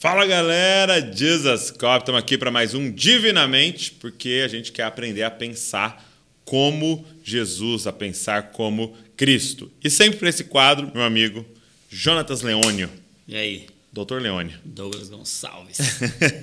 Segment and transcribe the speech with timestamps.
[0.00, 5.24] Fala galera, Jesus Cop, estamos aqui para mais um Divinamente, porque a gente quer aprender
[5.24, 6.08] a pensar
[6.44, 9.68] como Jesus, a pensar como Cristo.
[9.82, 11.44] E sempre para esse quadro, meu amigo
[11.90, 12.88] Jonatas Leônio.
[13.26, 13.66] E aí?
[13.92, 14.56] Doutor Leônio.
[14.64, 15.78] Douglas Gonçalves.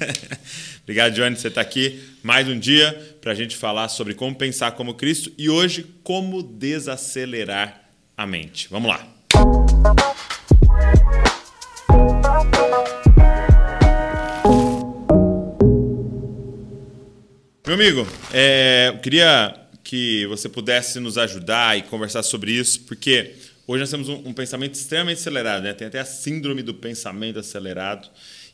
[0.83, 4.73] Obrigado, Johnny, você está aqui mais um dia para a gente falar sobre como pensar
[4.73, 8.67] como Cristo e hoje como desacelerar a mente.
[8.69, 9.07] Vamos lá.
[17.65, 23.33] Meu amigo, é, eu queria que você pudesse nos ajudar e conversar sobre isso, porque
[23.65, 25.73] hoje nós temos um, um pensamento extremamente acelerado, né?
[25.73, 28.07] tem até a síndrome do pensamento acelerado.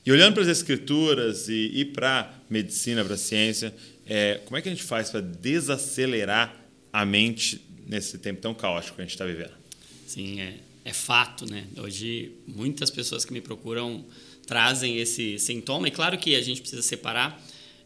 [0.05, 3.75] E olhando para as escrituras e, e para a medicina, para a ciência,
[4.07, 6.55] é, como é que a gente faz para desacelerar
[6.93, 9.51] a mente nesse tempo tão caótico que a gente está vivendo?
[10.07, 10.53] Sim, é,
[10.85, 11.65] é fato, né?
[11.77, 14.05] Hoje, muitas pessoas que me procuram
[14.47, 15.89] trazem esse sintoma.
[15.89, 17.37] E claro que a gente precisa separar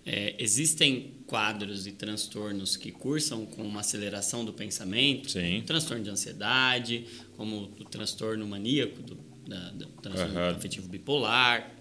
[0.05, 5.63] é, existem quadros e transtornos que cursam com uma aceleração do pensamento, Sim.
[5.65, 10.49] transtorno de ansiedade, como o transtorno maníaco, do, da, do transtorno Uhum.
[10.49, 11.71] afetivo bipolar.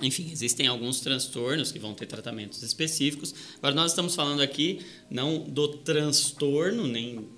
[0.00, 3.34] Enfim, existem alguns transtornos que vão ter tratamentos específicos.
[3.58, 7.28] Agora, nós estamos falando aqui não do transtorno, nem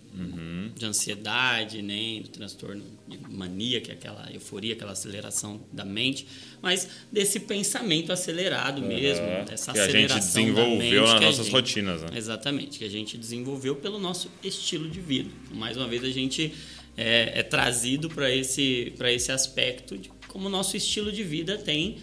[0.77, 6.25] de ansiedade, nem do transtorno de mania, que é aquela euforia, aquela aceleração da mente,
[6.63, 9.45] mas desse pensamento acelerado mesmo, Uhum.
[9.45, 12.09] dessa Que a gente aceleração desenvolveu mente nas nossas gente- rotinas, né?
[12.15, 15.31] Exatamente, que a gente desenvolveu pelo nosso estilo de vida.
[15.53, 16.55] Mais uma vez a gente
[16.97, 21.59] é, é trazido para esse, para esse aspecto de como o nosso estilo de vida
[21.59, 21.97] tem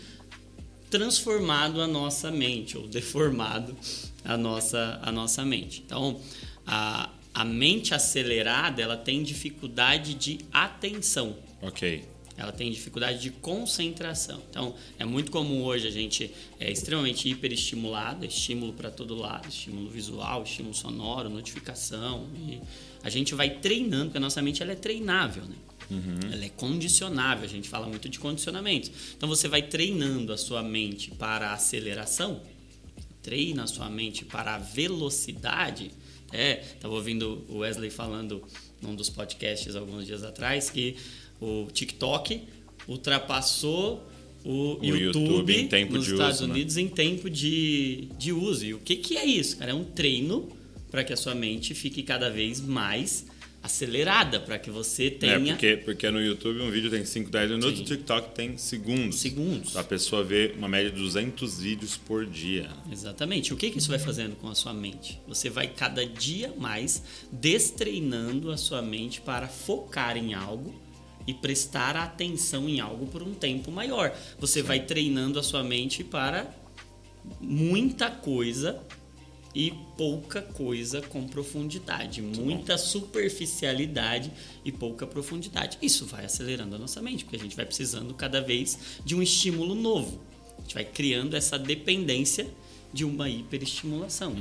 [0.91, 3.75] transformado a nossa mente ou deformado
[4.23, 5.81] a nossa, a nossa mente.
[5.83, 6.19] Então,
[6.67, 11.35] a, a mente acelerada ela tem dificuldade de atenção.
[11.61, 12.03] Ok.
[12.37, 14.41] Ela tem dificuldade de concentração.
[14.49, 19.89] Então, é muito comum hoje a gente é extremamente hiperestimulado, estímulo para todo lado, estímulo
[19.89, 22.27] visual, estímulo sonoro, notificação.
[22.35, 22.59] E
[23.03, 25.55] a gente vai treinando, porque a nossa mente ela é treinável, né?
[26.31, 28.91] Ela é condicionável, a gente fala muito de condicionamento.
[29.17, 32.41] Então, você vai treinando a sua mente para a aceleração,
[33.21, 35.91] treina a sua mente para a velocidade.
[36.31, 38.41] É, estava ouvindo o Wesley falando
[38.81, 40.95] num dos podcasts alguns dias atrás que
[41.41, 42.41] o TikTok
[42.87, 44.07] ultrapassou
[44.43, 46.53] o, O YouTube, YouTube nos Estados uso, né?
[46.53, 48.65] Unidos em tempo de, de uso.
[48.65, 49.71] E o que, que é isso, cara?
[49.71, 50.49] É um treino
[50.89, 53.25] para que a sua mente fique cada vez mais
[53.63, 57.51] acelerada, para que você É, tenha porque, porque no YouTube um vídeo tem 5, 10
[57.51, 57.83] minutos, Sim.
[57.83, 59.19] o TikTok tem segundos.
[59.19, 59.77] segundos.
[59.77, 62.69] A pessoa vê uma média de 200 vídeos por dia.
[62.91, 63.53] Exatamente.
[63.53, 65.19] O que, que isso vai fazendo com a sua mente?
[65.27, 70.73] Você vai cada dia mais destreinando a sua mente para focar em algo
[71.27, 74.11] e prestar atenção em algo por um tempo maior.
[74.39, 76.51] Você vai treinando a sua mente para
[77.39, 78.81] muita coisa
[79.53, 84.31] e pouca coisa com profundidade, muita superficialidade
[84.63, 85.77] e pouca profundidade.
[85.81, 89.21] Isso vai acelerando a nossa mente, porque a gente vai precisando cada vez de um
[89.21, 90.21] estímulo novo.
[90.57, 92.47] A gente vai criando essa dependência
[92.93, 94.35] de uma hiperestimulação.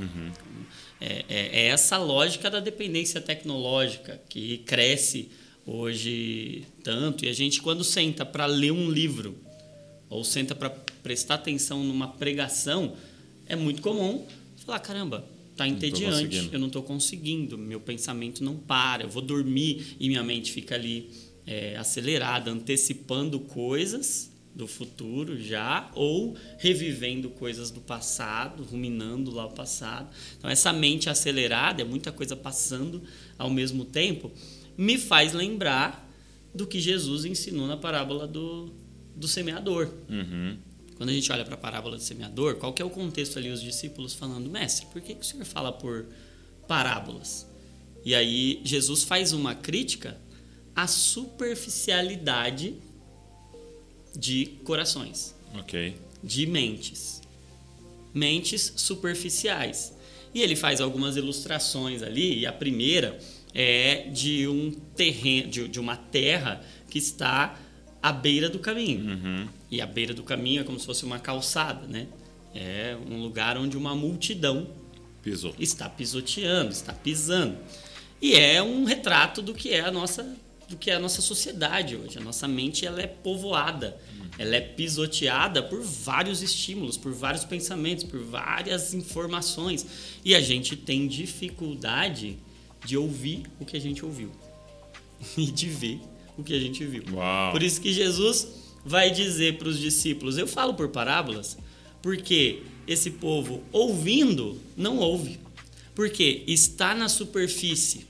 [0.99, 5.29] É, é- é essa lógica da dependência tecnológica que cresce
[5.65, 7.25] hoje tanto.
[7.25, 9.37] E a gente, quando senta para ler um livro
[10.09, 10.69] ou senta para
[11.01, 12.95] prestar atenção numa pregação,
[13.45, 14.25] é muito comum
[14.65, 19.95] falar: caramba, tá entediante, eu não estou conseguindo, meu pensamento não para, eu vou dormir
[19.99, 21.09] e minha mente fica ali
[21.45, 29.51] é, acelerada, antecipando coisas do futuro já ou revivendo coisas do passado, ruminando lá o
[29.51, 30.09] passado.
[30.37, 33.01] Então essa mente acelerada, é muita coisa passando
[33.37, 34.31] ao mesmo tempo,
[34.77, 36.09] me faz lembrar
[36.53, 38.73] do que Jesus ensinou na parábola do,
[39.15, 39.89] do semeador.
[40.09, 40.57] Uhum.
[41.01, 43.49] Quando a gente olha para a parábola do semeador, qual que é o contexto ali?
[43.49, 46.05] Os discípulos falando, mestre, por que, que o senhor fala por
[46.67, 47.47] parábolas?
[48.05, 50.15] E aí Jesus faz uma crítica
[50.75, 52.75] à superficialidade
[54.15, 55.97] de corações, Ok.
[56.23, 57.23] de mentes.
[58.13, 59.97] Mentes superficiais.
[60.35, 63.17] E ele faz algumas ilustrações ali, e a primeira
[63.55, 67.59] é de um terreno, de, de uma terra que está
[68.01, 69.11] à beira do caminho.
[69.11, 69.47] Uhum.
[69.69, 72.07] E a beira do caminho é como se fosse uma calçada, né?
[72.53, 74.67] É um lugar onde uma multidão
[75.23, 75.53] Pisou.
[75.59, 77.57] está pisoteando, está pisando.
[78.21, 80.35] E é um retrato do que é a nossa
[80.67, 82.17] do que é a nossa sociedade hoje.
[82.17, 83.97] A nossa mente ela é povoada,
[84.37, 89.85] ela é pisoteada por vários estímulos, por vários pensamentos, por várias informações.
[90.23, 92.37] E a gente tem dificuldade
[92.85, 94.31] de ouvir o que a gente ouviu
[95.37, 95.99] e de ver
[96.37, 97.03] o que a gente viu.
[97.13, 97.51] Uau.
[97.51, 98.47] Por isso que Jesus
[98.85, 101.57] vai dizer para os discípulos: Eu falo por parábolas,
[102.01, 105.39] porque esse povo ouvindo não ouve.
[105.93, 108.07] Porque está na superfície,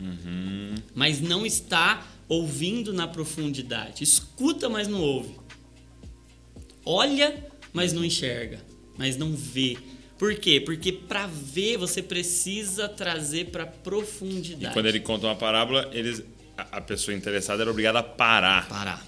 [0.00, 0.74] Uhum.
[0.94, 4.02] mas não está ouvindo na profundidade.
[4.04, 5.34] Escuta, mas não ouve.
[6.86, 8.60] Olha, mas não enxerga,
[8.96, 9.76] mas não vê.
[10.18, 10.60] Por quê?
[10.60, 14.72] Porque para ver você precisa trazer para E profundidade.
[14.74, 16.22] quando ele conta uma parábola, eles,
[16.56, 19.06] a pessoa interessada era obrigada a parar, parar.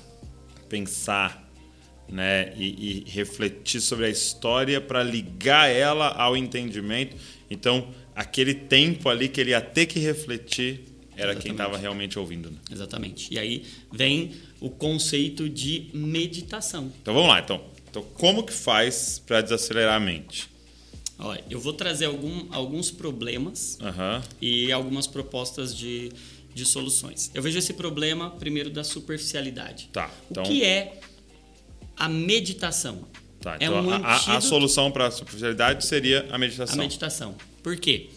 [0.68, 1.50] pensar,
[2.08, 7.16] né, e, e refletir sobre a história para ligar ela ao entendimento.
[7.50, 10.84] Então, aquele tempo ali que ele ia ter que refletir
[11.16, 11.50] era quem Exatamente.
[11.50, 12.50] estava realmente ouvindo.
[12.50, 12.58] né?
[12.70, 13.32] Exatamente.
[13.32, 16.92] E aí vem o conceito de meditação.
[17.00, 17.40] Então, vamos lá.
[17.40, 20.48] Então, então como que faz para desacelerar a mente?
[21.18, 24.22] Olha, eu vou trazer algum, alguns problemas Aham.
[24.42, 26.12] e algumas propostas de,
[26.56, 27.30] de soluções.
[27.34, 29.90] Eu vejo esse problema primeiro da superficialidade.
[29.92, 30.10] Tá.
[30.30, 30.98] Então, O que é
[31.94, 33.06] a meditação?
[33.42, 33.56] tá.
[33.60, 36.78] é Então, um a- a, a solução para a superficialidade seria a A meditação.
[36.78, 37.36] meditação.
[37.62, 38.08] Por quê?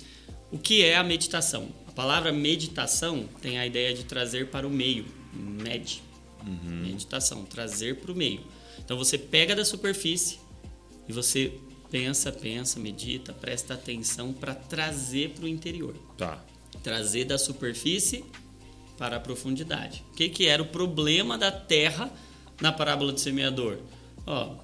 [0.52, 1.70] O que é a meditação?
[1.88, 5.06] A palavra meditação tem a ideia de trazer para o meio.
[5.34, 6.02] Med.
[6.48, 6.82] Uhum.
[6.88, 8.40] Meditação, trazer para o meio.
[8.80, 10.40] Então você pega da superfície
[11.10, 11.52] e você
[11.92, 15.94] pensa, pensa, medita, presta atenção para trazer para o interior.
[16.18, 16.42] Tá.
[16.83, 18.24] Trazer da superfície
[18.98, 20.04] para a profundidade.
[20.12, 22.12] O que, que era o problema da terra
[22.62, 23.80] na parábola do semeador?
[24.25, 24.56] Ó,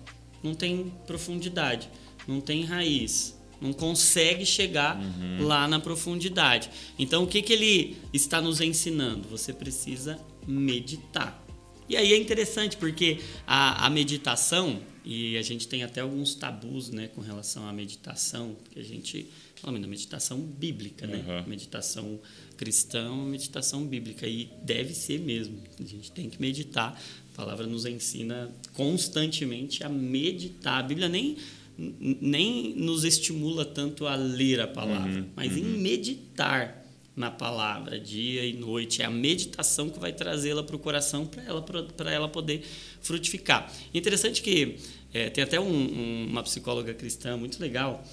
[0.43, 1.89] não tem profundidade,
[2.27, 4.99] não tem raiz, não consegue chegar
[5.39, 6.69] lá na profundidade.
[6.99, 9.27] Então, o que, que ele está nos ensinando?
[9.29, 11.43] Você precisa meditar.
[11.87, 16.89] E aí é interessante porque a, a meditação, e a gente tem até alguns tabus
[16.89, 19.29] né, com relação à meditação, porque a gente
[19.73, 21.23] da meditação bíblica, né?
[21.27, 21.49] Uhum.
[21.49, 22.19] Meditação
[22.57, 24.27] cristã, uma meditação bíblica.
[24.27, 25.57] E deve ser mesmo.
[25.79, 26.99] A gente tem que meditar.
[27.33, 30.79] A palavra nos ensina constantemente a meditar.
[30.79, 31.35] A Bíblia nem,
[31.77, 36.83] nem nos estimula tanto a ler a palavra, Uhum, mas em meditar
[37.15, 39.01] na palavra dia e noite.
[39.01, 42.61] É a meditação que vai trazê-la para o coração para ela, para ela poder
[43.01, 43.71] frutificar.
[43.93, 44.75] Interessante que
[45.13, 48.03] é, tem até um- um- uma psicóloga cristã muito legal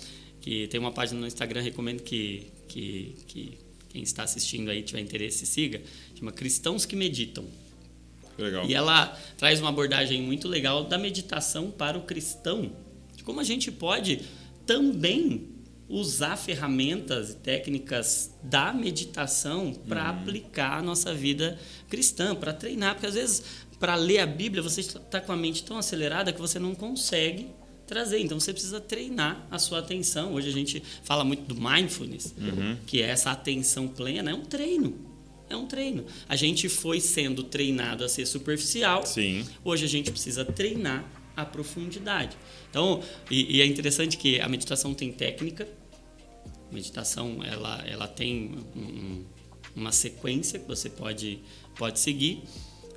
[0.43, 3.59] que tem uma página no Instagram, recomendo que, que, que
[3.89, 5.81] quem está assistindo aí tiver interesse siga,
[6.15, 7.47] chama Cristãos que Meditam.
[8.37, 8.67] Legal.
[8.67, 9.07] E ela
[9.39, 12.73] traz uma abordagem muito legal da meditação para o cristão,
[13.15, 14.23] de como a gente pode
[14.67, 15.49] também
[15.89, 21.59] usar ferramentas e técnicas da meditação para aplicar a nossa vida
[21.89, 23.45] cristã, para treinar, porque às vezes
[23.79, 27.51] para ler a Bíblia você está com a mente tão acelerada que você não consegue
[27.87, 28.19] trazer.
[28.21, 30.35] Então você precisa treinar a sua atenção.
[30.35, 32.35] Hoje a gente fala muito do mindfulness,
[32.87, 35.11] que é essa atenção plena, é um treino.
[35.51, 36.07] É um treino.
[36.29, 39.05] A gente foi sendo treinado a ser superficial.
[39.05, 39.45] Sim.
[39.63, 41.05] Hoje a gente precisa treinar
[41.37, 42.37] a profundidade.
[42.71, 45.69] Então, e, e é interessante que a meditação tem técnica.
[46.71, 49.25] A meditação ela, ela tem um- um-
[49.77, 51.41] uma sequência que você pode,
[51.77, 52.43] pode seguir.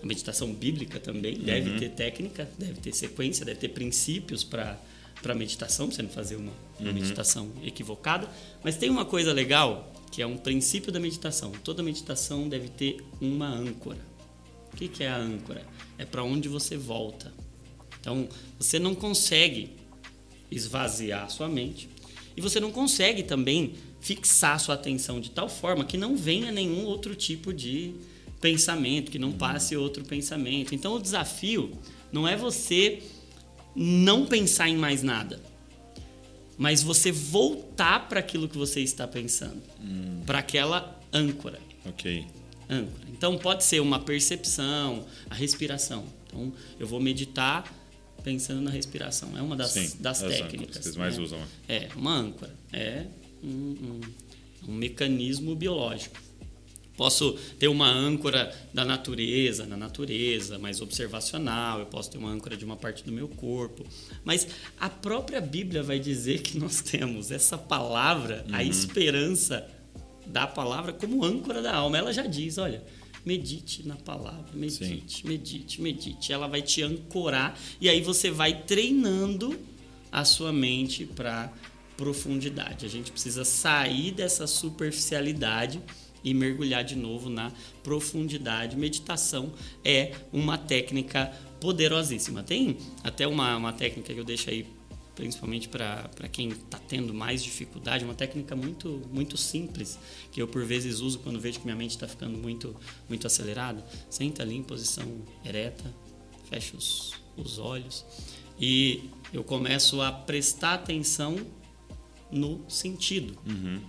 [0.05, 4.79] A meditação bíblica também deve ter técnica, deve ter sequência, deve ter princípios para
[5.19, 8.29] para meditação, para você não fazer uma, uma meditação equivocada.
[8.63, 11.51] Mas tem uma coisa legal que é um princípio da meditação.
[11.63, 13.97] Toda meditação deve ter uma âncora.
[14.71, 15.65] O que, que é a âncora?
[15.97, 17.33] É para onde você volta.
[17.99, 18.29] Então,
[18.59, 19.71] você não consegue
[20.51, 21.89] esvaziar a sua mente
[22.37, 26.51] e você não consegue também fixar a sua atenção de tal forma que não venha
[26.51, 27.95] nenhum outro tipo de
[28.49, 30.75] pensamento, que não passe outro pensamento.
[30.75, 31.71] Então, o desafio
[32.11, 33.01] não é você
[33.75, 35.41] não pensar em mais nada,
[36.57, 39.61] mas você voltar para aquilo que você está pensando,
[40.27, 42.23] para aquela âncora Ok.
[42.69, 43.05] âncora.
[43.11, 46.05] Então pode ser uma percepção, a respiração.
[46.27, 47.63] Então eu vou meditar
[48.23, 49.35] pensando na respiração.
[49.37, 50.77] É uma das, Sim, das técnicas.
[50.77, 51.23] que vocês mais né?
[51.23, 51.39] usam?
[51.67, 52.55] É, uma âncora.
[52.71, 53.05] É
[53.43, 54.01] um, um-
[54.69, 56.19] um mecanismo biológico.
[56.97, 61.79] Posso ter uma âncora da natureza, na natureza, mais observacional.
[61.79, 63.85] Eu posso ter uma âncora de uma parte do meu corpo.
[64.23, 64.47] Mas
[64.79, 69.69] a própria Bíblia vai dizer que nós temos essa palavra, a esperança
[70.25, 71.97] da palavra, como âncora da alma.
[71.97, 72.81] Ela já diz: olha,
[73.25, 76.31] medite na palavra, medite, medite, medite.
[76.31, 79.59] Ela vai te ancorar e aí você vai treinando
[80.11, 81.51] a sua mente para
[81.97, 82.85] profundidade.
[82.85, 85.81] A gente precisa sair dessa superficialidade
[86.25, 87.51] e mergulhar de novo na
[87.83, 88.75] profundidade.
[88.75, 89.53] Meditação
[89.83, 92.41] é uma técnica poderosíssima.
[92.43, 94.67] Tem até uma, uma técnica que eu deixo aí
[95.15, 99.97] principalmente para quem está tendo mais dificuldade, uma técnica muito muito simples
[100.29, 102.75] que eu por vezes uso quando vejo que minha mente está ficando muito
[103.07, 103.85] muito acelerada.
[104.09, 105.05] Senta ali em posição
[105.45, 105.85] ereta,
[106.49, 108.05] fecho os, os olhos
[108.59, 111.37] e eu começo a prestar atenção
[112.29, 113.37] no sentido.
[113.45, 113.79] Uhum.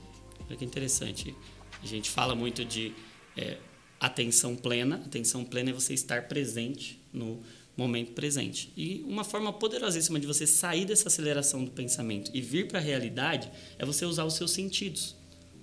[0.46, 1.34] Olha que interessante.
[1.82, 2.92] A gente fala muito de
[3.36, 3.58] é,
[4.00, 4.96] atenção plena.
[5.04, 7.42] Atenção plena é você estar presente no
[7.76, 8.72] momento presente.
[8.76, 12.82] E uma forma poderosíssima de você sair dessa aceleração do pensamento e vir para a
[12.82, 15.14] realidade é você usar os seus sentidos.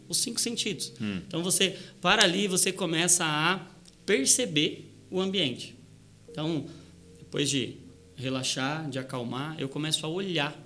[0.08, 0.94] Os cinco sentidos.
[1.02, 1.22] Hum.
[1.28, 3.66] Então você para ali, você começa a
[4.06, 5.76] perceber o ambiente.
[6.30, 6.68] Então,
[7.18, 7.78] depois de
[8.16, 10.60] relaxar, de acalmar, eu começo a olhar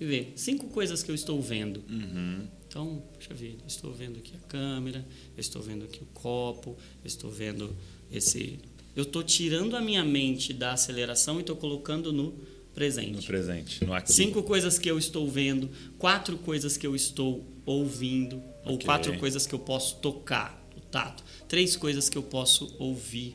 [0.00, 1.82] e ver cinco coisas que eu estou vendo.
[1.88, 2.46] Uhum.
[2.68, 5.04] Então, puxa vida, eu estou vendo aqui a câmera,
[5.38, 7.74] estou vendo aqui o copo, estou vendo
[8.12, 8.58] esse.
[8.94, 12.34] Eu estou tirando a minha mente da aceleração e estou colocando no
[12.74, 13.12] presente.
[13.12, 14.12] No presente, no aqui.
[14.12, 18.84] Cinco coisas que eu estou vendo, quatro coisas que eu estou ouvindo, ou Ok.
[18.84, 21.24] quatro coisas que eu posso tocar, o tato.
[21.48, 23.34] Três coisas que eu posso ouvir.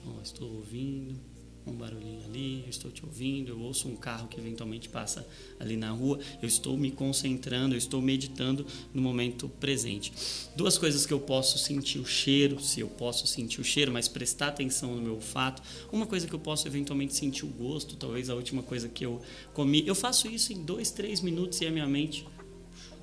[0.00, 1.29] Então, estou ouvindo
[1.66, 5.26] um barulhinho ali, eu estou te ouvindo, eu ouço um carro que eventualmente passa
[5.58, 10.12] ali na rua, eu estou me concentrando, eu estou meditando no momento presente.
[10.56, 14.08] Duas coisas que eu posso sentir o cheiro, se eu posso sentir o cheiro, mas
[14.08, 15.62] prestar atenção no meu olfato.
[15.92, 19.20] Uma coisa que eu posso eventualmente sentir o gosto, talvez a última coisa que eu
[19.52, 19.86] comi.
[19.86, 22.26] Eu faço isso em dois, três minutos e a minha mente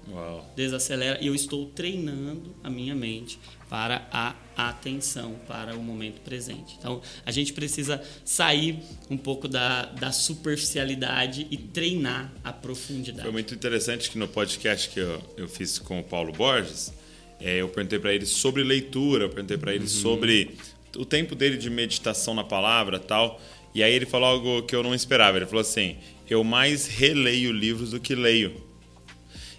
[0.09, 0.53] Uau.
[0.55, 3.37] desacelera e eu estou treinando a minha mente
[3.69, 6.75] para a atenção, para o momento presente.
[6.79, 13.23] Então, a gente precisa sair um pouco da, da superficialidade e treinar a profundidade.
[13.23, 16.93] Foi muito interessante que no podcast que eu, eu fiz com o Paulo Borges,
[17.39, 19.89] é, eu perguntei para ele sobre leitura, eu perguntei para ele Uhum.
[19.89, 20.57] sobre
[20.95, 23.39] o tempo dele de meditação na palavra tal.
[23.75, 25.37] E aí ele falou algo que eu não esperava.
[25.37, 25.97] Ele falou assim:
[26.27, 28.65] eu mais releio livros do que leio.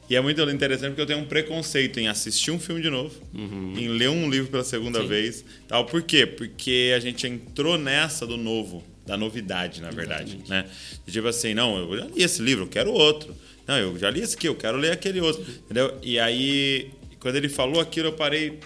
[0.09, 3.15] E é muito interessante porque eu tenho um preconceito em assistir um filme de novo,
[3.35, 5.05] em ler um livro pela segunda Uhum.
[5.05, 5.09] Sim.
[5.11, 5.45] vez.
[5.67, 5.85] Tal.
[5.85, 6.25] Por quê?
[6.27, 10.37] Porque a gente entrou nessa do novo, da novidade, na verdade.
[10.43, 10.51] Exatamente.
[10.51, 10.65] Né?
[11.11, 13.35] Tipo assim, não, eu já li esse livro, eu quero outro.
[13.67, 15.43] Não, eu já li esse aqui, eu quero ler aquele outro.
[15.43, 15.99] Entendeu?
[16.03, 18.59] E aí, quando ele falou aquilo, eu parei.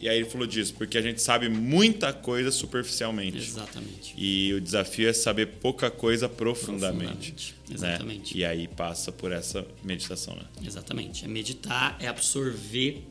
[0.00, 3.38] E aí ele falou disso, porque a gente sabe muita coisa superficialmente.
[3.38, 4.14] Exatamente.
[4.16, 7.32] E o desafio é saber pouca coisa profundamente.
[7.32, 7.54] Profundamente.
[7.68, 7.74] né?
[7.74, 8.38] Exatamente.
[8.38, 10.44] E aí passa por essa meditação, né?
[10.64, 11.24] Exatamente.
[11.24, 13.02] É meditar, é absorver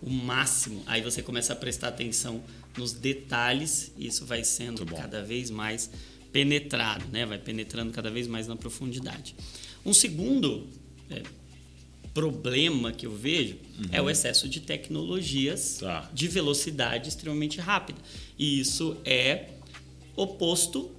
[0.00, 0.82] o máximo.
[0.86, 2.42] Aí você começa a prestar atenção
[2.76, 5.90] nos detalhes e isso vai sendo cada vez mais
[6.32, 7.26] penetrado, né?
[7.26, 9.34] Vai penetrando cada vez mais na profundidade.
[9.84, 10.66] Um segundo
[11.10, 11.22] é,
[12.14, 13.56] problema que eu vejo
[13.90, 15.88] é o excesso de tecnologias Uhum.
[15.88, 16.10] Tá.
[16.12, 17.98] de velocidade extremamente rápida.
[18.38, 19.50] E isso é
[20.16, 20.90] oposto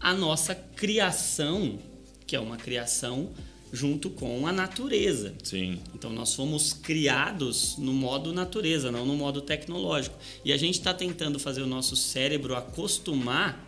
[0.00, 1.78] à nossa criação,
[2.26, 3.30] que é uma criação
[3.72, 5.34] junto com a natureza.
[5.42, 5.78] Sim.
[5.94, 10.16] Então nós fomos criados no modo natureza, não no modo tecnológico.
[10.44, 13.66] E a gente está tentando fazer o nosso cérebro acostumar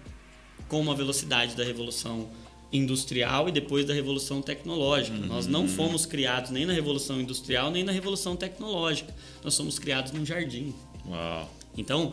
[0.69, 2.29] com a velocidade da revolução
[2.75, 5.17] industrial e depois da revolução tecnológica.
[5.17, 9.15] Nós não fomos criados nem na revolução industrial nem na revolução tecnológica.
[9.43, 10.75] Nós somos criados num jardim.
[11.07, 11.51] Uau.
[11.77, 12.13] Então,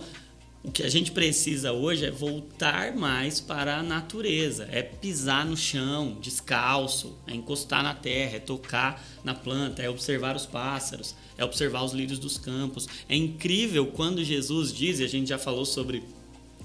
[0.63, 5.58] o que a gente precisa hoje é voltar mais para a natureza, é pisar no
[5.58, 11.44] chão, descalço, é encostar na terra, é tocar na planta, é observar os pássaros, é
[11.44, 12.88] observar os lírios dos campos.
[13.10, 16.03] É incrível quando Jesus diz, e a gente já falou sobre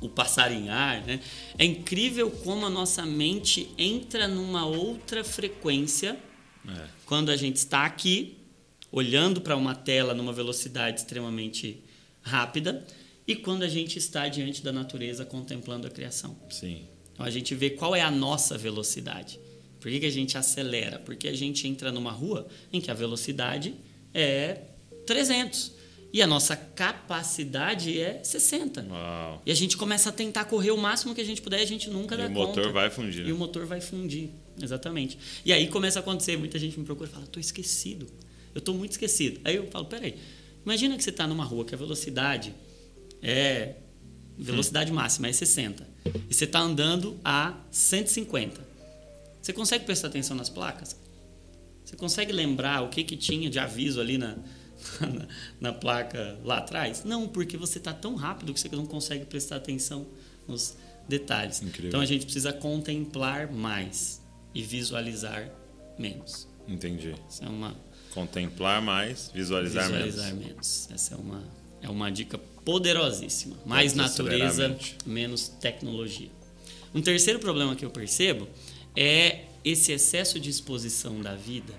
[0.00, 1.21] o passarinhar, né?
[1.59, 6.19] É incrível como a nossa mente entra numa outra frequência
[6.69, 6.87] É.
[7.05, 8.37] quando a gente está aqui,
[8.91, 11.83] olhando para uma tela numa velocidade extremamente
[12.23, 12.85] rápida,
[13.26, 16.37] e quando a gente está diante da natureza contemplando a criação.
[16.50, 16.87] Sim.
[17.12, 19.41] Então a gente vê qual é a nossa velocidade.
[19.81, 20.99] Por que, que a gente acelera?
[20.99, 23.75] Porque a gente entra numa rua em que a velocidade
[24.12, 24.62] é
[25.07, 25.73] 300
[26.16, 28.87] e a nossa capacidade é 60.
[28.88, 29.42] Uau.
[29.44, 31.66] E a gente começa a tentar correr o máximo que a gente puder e a
[31.66, 32.58] gente nunca E dá o conta.
[32.58, 33.20] motor vai fundir.
[33.20, 33.32] E né?
[33.35, 35.18] o motor vai fundir, exatamente.
[35.44, 38.06] E aí começa a acontecer, muita gente me procura e fala, tô esquecido,
[38.54, 39.42] eu tô muito esquecido.
[39.44, 40.14] Aí eu falo, peraí,
[40.64, 42.54] imagina que você está numa rua que a velocidade
[43.20, 43.75] é,
[44.38, 45.87] velocidade máxima é 60,
[46.30, 48.58] e você está andando a 150.
[49.42, 50.96] Você consegue prestar atenção nas placas?
[51.85, 54.38] Você consegue lembrar o que, que tinha de aviso ali na,
[55.00, 55.26] na,
[55.61, 57.04] na placa lá atrás?
[57.04, 60.06] Não, porque você está tão rápido que você não consegue prestar atenção
[60.47, 60.76] nos
[61.09, 61.62] detalhes.
[61.62, 61.88] Incrível.
[61.88, 64.23] Então a gente precisa contemplar mais
[64.54, 65.50] e visualizar
[65.99, 66.49] menos.
[66.68, 67.14] Entendi.
[67.28, 67.76] Essa é uma
[68.16, 70.47] Contemplar mais, visualizar, visualizar menos.
[70.47, 70.88] menos.
[70.90, 71.42] Essa é uma
[71.83, 73.56] é uma dica poderosíssima.
[73.66, 76.30] Mais natureza, menos tecnologia.
[76.95, 78.49] Um terceiro problema que eu percebo
[78.97, 81.75] é esse excesso de exposição da vida.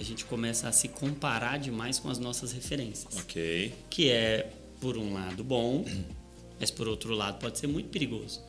[0.00, 3.70] A gente começa a se comparar demais com as nossas referências Ok.
[3.90, 5.84] que é, por um lado, bom,
[6.58, 8.40] mas por outro lado pode ser muito perigoso.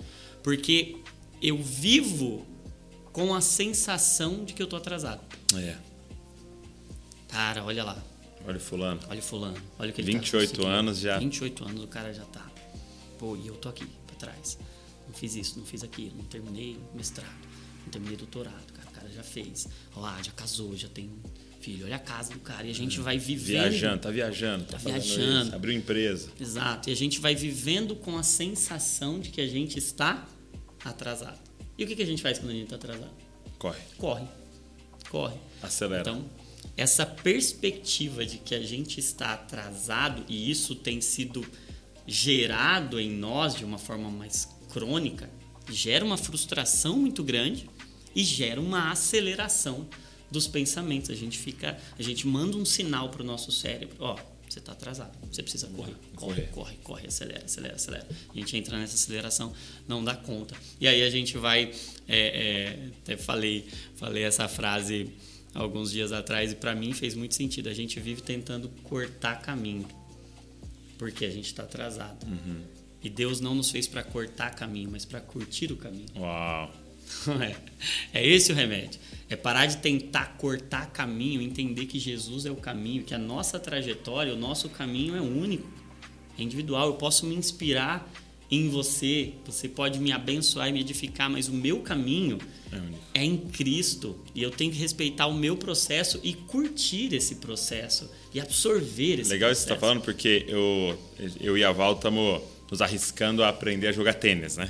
[0.42, 0.96] Porque
[1.42, 2.46] eu vivo
[3.12, 5.22] com a sensação de que eu tô atrasado.
[5.56, 5.76] É.
[7.28, 8.02] Cara, olha lá.
[8.48, 9.00] Olha o fulano.
[9.10, 9.58] Olha o fulano.
[9.78, 11.20] Olha o que ele 28 tá anos já.
[11.20, 12.50] 28 anos o cara já tá.
[13.20, 14.58] Pô, e eu tô aqui pra trás.
[15.06, 17.30] Não fiz isso, não fiz aquilo, não terminei mestrado,
[17.84, 18.81] não terminei doutorado, cara.
[19.16, 19.68] Já fez.
[19.96, 21.10] Lá, já casou, já tem
[21.60, 21.86] filho.
[21.86, 22.66] Olha a casa do cara.
[22.66, 23.62] E a gente vai vivendo.
[23.70, 25.48] Viajando, tá viajando, tá, Tá viajando.
[25.48, 26.30] isso, abriu empresa.
[26.40, 26.90] Exato.
[26.90, 30.28] E a gente vai vivendo com a sensação de que a gente está
[30.84, 31.40] atrasado.
[31.78, 33.12] E o que, que a gente faz quando a gente está atrasado?
[33.60, 34.26] Corre, Corre.
[35.10, 35.36] Corre.
[35.62, 36.02] acelera.
[36.02, 36.26] Então,
[36.78, 41.46] essa perspectiva de que a gente está atrasado e isso tem sido
[42.08, 45.30] gerado em nós de uma forma mais crônica,
[45.70, 47.70] gera uma frustração muito grande
[48.16, 49.88] e gera uma aceleração
[50.30, 51.10] dos pensamentos.
[51.10, 54.74] A gente fica, a gente manda um sinal para o nosso cérebro, ó, você está
[54.74, 58.08] atrasado, você precisa correr, corre, corre, corre, acelera, acelera, acelera.
[58.30, 59.54] A gente entra nessa aceleração,
[59.88, 60.56] não dá conta.
[60.80, 61.72] E aí a gente vai,
[62.08, 63.66] é, é, até falei,
[63.96, 65.10] falei essa frase
[65.54, 67.70] alguns dias atrás e para mim fez muito sentido.
[67.70, 69.88] A gente vive tentando cortar caminho
[70.98, 72.28] porque a gente está atrasado.
[73.02, 76.06] E Deus não nos fez para cortar caminho, mas para curtir o caminho.
[76.16, 76.72] Uau.
[78.14, 78.20] É.
[78.20, 79.00] é esse o remédio.
[79.30, 83.60] É parar de tentar cortar caminho, entender que Jesus é o caminho, que a nossa
[83.60, 85.70] trajetória, o nosso caminho é único,
[86.38, 86.88] é individual.
[86.88, 88.12] Eu posso me inspirar
[88.50, 92.38] em você, você pode me abençoar e me edificar, mas o meu caminho
[92.74, 97.36] É é em Cristo e eu tenho que respeitar o meu processo e curtir esse
[97.36, 99.68] processo e absorver esse Legal isso processo.
[99.68, 100.98] que você tá falando, porque eu,
[101.40, 104.70] eu e a Val estamos nos arriscando a aprender a jogar tênis, né?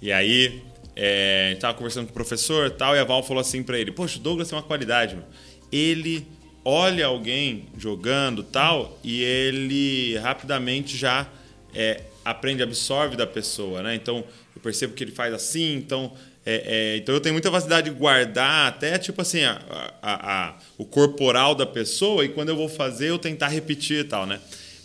[0.00, 0.62] E aí,
[0.96, 4.18] é, tava conversando com o professor tal, e a Val falou assim pra ele, poxa,
[4.18, 5.24] o Douglas tem uma qualidade, meu.
[5.72, 6.26] Ele
[6.64, 11.26] olha alguém jogando tal, e ele rapidamente já
[11.74, 13.94] é, aprende, absorve da pessoa, né?
[13.94, 14.24] Então,
[14.54, 16.12] eu percebo que ele faz assim, então...
[16.46, 16.62] é,
[16.94, 19.60] é, então eu tenho muita facilidade de guardar até tipo assim a,
[20.02, 24.04] a- a- o corporal da pessoa e quando eu vou fazer eu tentar repetir e
[24.04, 24.38] tal, né?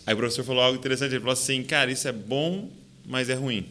[0.06, 2.68] Aí o professor falou algo interessante, ele falou assim, cara, isso é bom,
[3.06, 3.66] mas é ruim.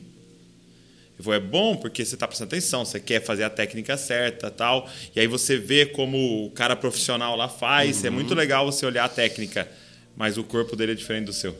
[1.19, 4.49] Eu falei, é bom porque você está prestando atenção, você quer fazer a técnica certa
[4.49, 4.89] tal.
[5.13, 8.05] E aí você vê como o cara profissional lá faz.
[8.05, 9.67] É muito legal você olhar a técnica,
[10.15, 11.53] mas o corpo dele é diferente do seu.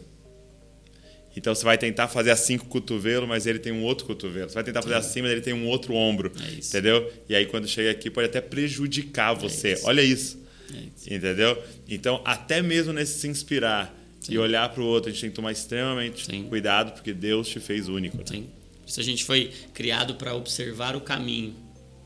[1.36, 4.48] Então você vai tentar fazer assim com o cotovelo, mas ele tem um outro cotovelo.
[4.50, 6.32] Você vai tentar fazer assim, mas ele tem um outro ombro.
[6.42, 6.54] É.
[6.54, 7.12] Entendeu?
[7.28, 9.74] E aí quando chega aqui pode até prejudicar você.
[9.74, 9.88] isso.
[9.88, 10.40] Olha isso.
[10.74, 11.14] É isso.
[11.14, 11.62] Entendeu?
[11.86, 13.94] Então, até mesmo nesse se inspirar
[14.30, 16.44] e olhar para o outro, a gente tem que tomar extremamente Sim.
[16.44, 18.18] cuidado, porque Deus te fez único.
[18.18, 18.24] né?
[18.26, 18.59] Sim.
[18.90, 21.56] Isso a gente foi criado para observar o caminho.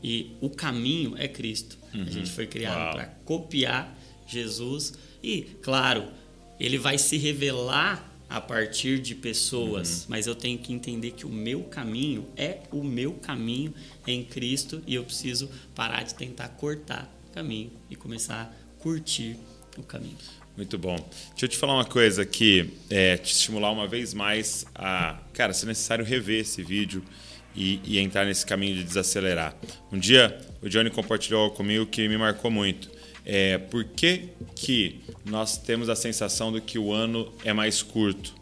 [0.02, 1.78] E o caminho é Cristo.
[1.94, 4.92] A gente foi criado para copiar Jesus.
[5.22, 6.06] E, claro,
[6.60, 11.30] ele vai se revelar a partir de pessoas, mas eu tenho que entender que o
[11.30, 13.72] meu caminho é o meu caminho
[14.06, 19.38] em Cristo e eu preciso parar de tentar cortar o caminho e começar a curtir
[19.78, 20.18] o caminho.
[20.56, 20.96] Muito bom.
[21.30, 25.52] Deixa eu te falar uma coisa que é, te estimular uma vez mais a, cara,
[25.52, 27.02] se necessário rever esse vídeo
[27.56, 29.56] e, e entrar nesse caminho de desacelerar.
[29.90, 32.88] Um dia o Johnny compartilhou comigo que me marcou muito.
[33.26, 38.34] É, por que, que nós temos a sensação de que o ano é mais curto?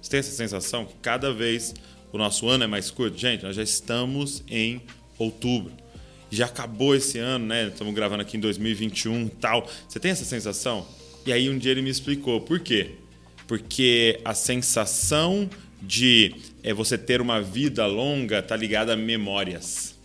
[0.00, 1.74] Você tem essa sensação que cada vez
[2.12, 3.18] o nosso ano é mais curto?
[3.18, 4.80] Gente, nós já estamos em
[5.18, 5.72] outubro.
[6.30, 7.68] Já acabou esse ano, né?
[7.68, 9.68] Estamos gravando aqui em 2021 e tal.
[9.88, 10.86] Você tem essa sensação?
[11.26, 12.92] E aí um dia ele me explicou por quê.
[13.48, 15.50] Porque a sensação
[15.82, 19.96] de é, você ter uma vida longa está ligada a memórias.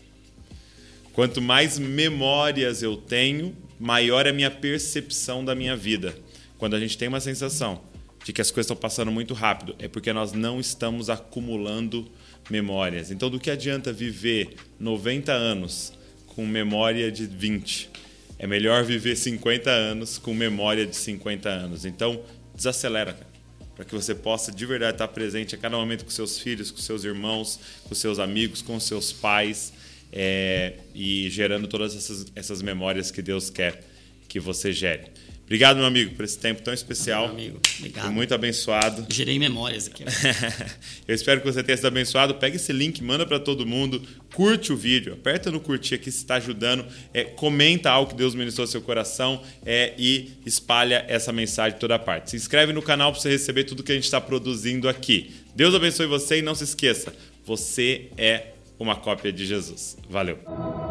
[1.13, 6.15] Quanto mais memórias eu tenho, maior é a minha percepção da minha vida.
[6.57, 7.81] Quando a gente tem uma sensação
[8.23, 12.09] de que as coisas estão passando muito rápido, é porque nós não estamos acumulando
[12.49, 13.11] memórias.
[13.11, 15.93] Então, do que adianta viver 90 anos
[16.27, 17.89] com memória de 20?
[18.41, 21.85] É melhor viver 50 anos com memória de 50 anos.
[21.85, 22.23] Então,
[22.55, 23.31] desacelera, cara
[23.81, 26.77] para que você possa de verdade estar presente a cada momento com seus filhos, com
[26.77, 29.73] seus irmãos, com seus amigos, com seus pais
[30.11, 33.83] é, e gerando todas essas, essas memórias que Deus quer
[34.27, 35.05] que você gere.
[35.51, 37.23] Obrigado, meu amigo, por esse tempo tão especial.
[37.23, 38.05] Meu amigo, obrigado.
[38.05, 39.05] Fui muito abençoado.
[39.09, 40.05] Gerei memórias aqui.
[41.05, 42.35] Eu espero que você tenha sido abençoado.
[42.35, 44.01] Pega esse link, manda para todo mundo,
[44.33, 48.33] curte o vídeo, aperta no curtir aqui se está ajudando, é, comenta algo que Deus
[48.33, 52.29] ministrou ao seu coração é, e espalha essa mensagem toda parte.
[52.29, 55.31] Se inscreve no canal para você receber tudo que a gente está produzindo aqui.
[55.53, 57.13] Deus abençoe você e não se esqueça,
[57.45, 59.97] você é uma cópia de Jesus.
[60.09, 60.90] Valeu.